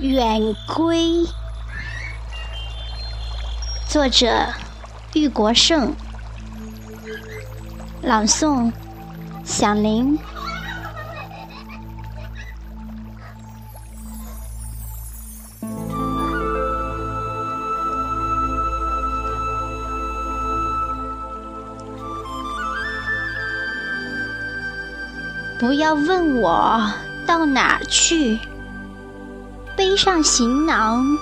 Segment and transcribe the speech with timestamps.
[0.00, 1.24] 远归，
[3.88, 4.46] 作者
[5.12, 5.92] 玉国胜，
[8.00, 8.72] 朗诵
[9.44, 10.16] 响铃。
[25.58, 26.80] 不要问我
[27.26, 28.38] 到哪儿去。
[29.78, 31.16] 背上行囊，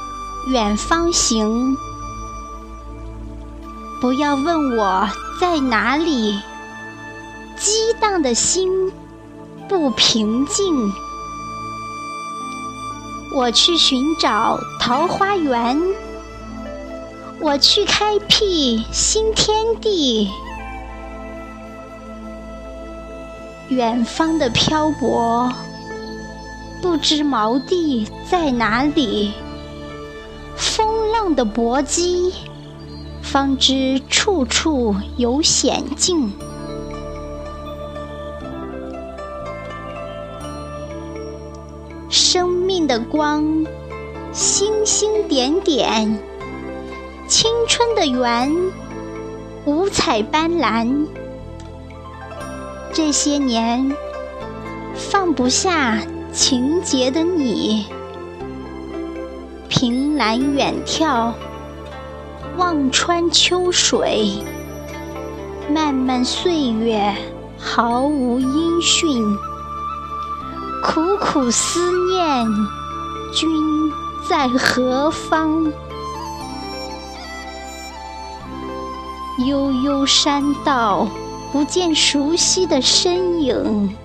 [0.46, 1.76] 远方行。
[4.00, 5.06] 不要问我
[5.38, 6.40] 在哪里，
[7.58, 8.90] 激荡的心
[9.68, 10.90] 不平静。
[13.34, 15.78] 我去寻找桃花源，
[17.38, 20.30] 我去开辟新天地。
[23.68, 25.52] 远方的漂泊。
[26.82, 29.32] 不知锚地在哪里，
[30.56, 32.32] 风浪的搏击，
[33.22, 36.32] 方知处处有险境。
[42.08, 43.64] 生命的光，
[44.32, 46.18] 星星点点，
[47.28, 48.54] 青春的圆，
[49.64, 51.06] 五彩斑斓。
[52.92, 53.94] 这些年，
[54.94, 55.98] 放不下。
[56.36, 57.86] 情节的你，
[59.70, 61.32] 凭栏远眺，
[62.58, 64.44] 望穿秋水，
[65.72, 67.10] 漫漫岁月
[67.58, 69.24] 毫无音讯，
[70.84, 72.46] 苦苦思念，
[73.32, 73.90] 君
[74.28, 75.72] 在何方？
[79.46, 81.08] 悠悠山道，
[81.50, 83.96] 不见熟悉的身影。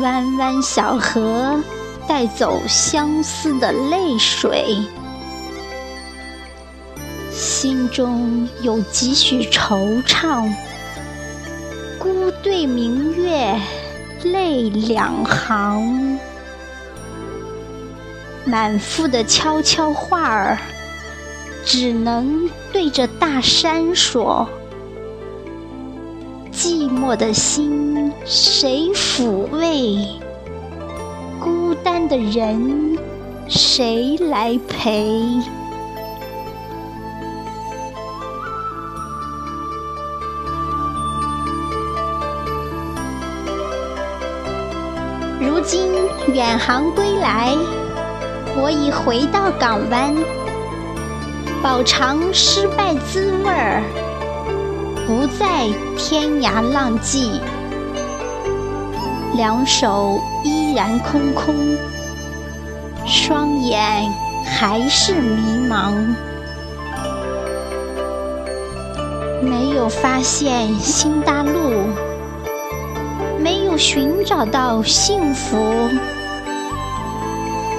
[0.00, 1.60] 弯弯小河，
[2.08, 4.76] 带走相思的泪水，
[7.30, 10.50] 心中有几许惆怅。
[11.98, 13.54] 孤对明月，
[14.24, 16.18] 泪两行。
[18.44, 20.58] 满腹的悄悄话儿，
[21.64, 24.48] 只能对着大山说。
[26.62, 29.96] 寂寞的心谁抚慰？
[31.40, 32.96] 孤单的人
[33.48, 35.40] 谁来陪？
[45.40, 45.90] 如今
[46.32, 47.56] 远航归来，
[48.54, 50.14] 我已回到港湾，
[51.60, 53.82] 饱尝失败滋味儿。
[55.06, 57.40] 不在天涯浪迹，
[59.34, 61.54] 两手依然空空，
[63.04, 63.80] 双眼
[64.44, 65.92] 还是迷茫，
[69.42, 71.50] 没有发现新大陆，
[73.40, 75.56] 没有寻找到幸福，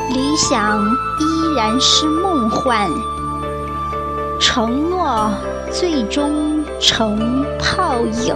[0.10, 0.82] 理想
[1.20, 2.90] 依然是梦幻，
[4.44, 5.32] 承诺
[5.72, 6.52] 最终。
[6.80, 8.36] 成泡影，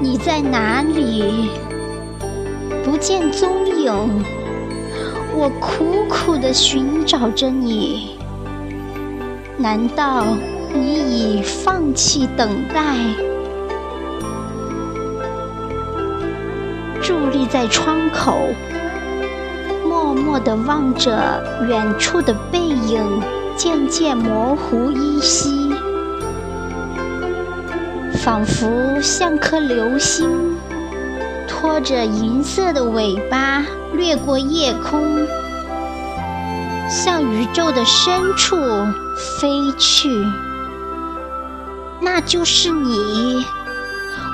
[0.00, 1.50] 你在哪里？
[2.84, 4.24] 不见踪影。
[5.32, 8.18] 我苦苦的寻找着你，
[9.56, 10.24] 难道
[10.74, 12.96] 你已放弃等待？
[17.00, 18.48] 伫立在窗口，
[19.84, 23.00] 默默的望着远处的背影，
[23.56, 25.74] 渐渐模糊依稀。
[28.22, 30.56] 仿佛像颗流星，
[31.46, 35.26] 拖着银色的尾巴掠过夜空，
[36.88, 38.56] 向宇宙的深处
[39.40, 40.10] 飞去。
[42.00, 43.44] 那就是你，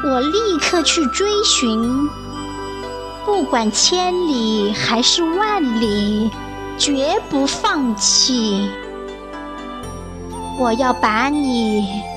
[0.05, 2.09] 我立刻去追寻，
[3.27, 6.31] 不管千里还是万里，
[6.79, 8.71] 绝不放弃。
[10.59, 12.13] 我要把你。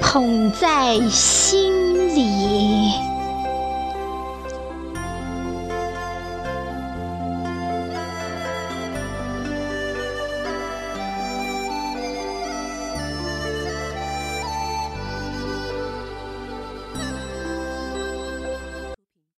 [0.00, 3.13] 捧在心里。